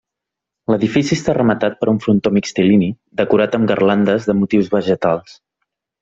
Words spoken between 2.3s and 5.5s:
mixtilini decorat amb garlandes de motius vegetals.